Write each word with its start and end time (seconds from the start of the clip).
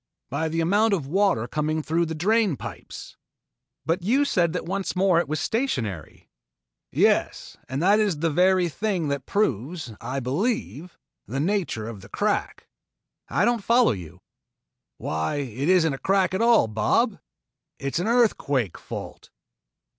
"By 0.31 0.49
the 0.49 0.61
amount 0.61 0.95
of 0.95 1.05
water 1.05 1.47
coming 1.47 1.83
through 1.83 2.07
the 2.07 2.15
drain 2.15 2.57
pipes." 2.57 3.17
"But 3.85 4.01
you 4.01 4.25
said 4.25 4.51
that 4.53 4.65
once 4.65 4.95
more 4.95 5.19
it 5.19 5.27
was 5.27 5.39
stationary." 5.39 6.27
"Yes, 6.91 7.55
and 7.69 7.83
that 7.83 7.99
is 7.99 8.17
the 8.17 8.31
very 8.31 8.67
thing 8.67 9.09
that 9.09 9.27
proves, 9.27 9.93
I 10.01 10.19
believe, 10.19 10.97
the 11.27 11.39
nature 11.39 11.87
of 11.87 12.01
the 12.01 12.09
crack." 12.09 12.67
"I 13.29 13.45
don't 13.45 13.63
follow 13.63 13.91
you." 13.91 14.21
"Why 14.97 15.35
it 15.35 15.69
isn't 15.69 15.93
a 15.93 15.99
crack 15.99 16.33
at 16.33 16.41
all, 16.41 16.67
Bob. 16.67 17.19
It 17.77 17.93
is 17.93 17.99
an 17.99 18.07
earthquake 18.07 18.79
fault." 18.79 19.29